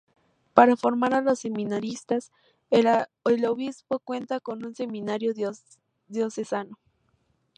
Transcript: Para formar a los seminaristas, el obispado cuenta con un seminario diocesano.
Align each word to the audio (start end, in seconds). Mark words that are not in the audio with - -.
Para 0.55 0.75
formar 0.75 1.13
a 1.13 1.21
los 1.21 1.37
seminaristas, 1.41 2.31
el 2.71 3.45
obispado 3.45 3.99
cuenta 3.99 4.39
con 4.39 4.65
un 4.65 4.73
seminario 4.73 5.35
diocesano. 6.07 6.79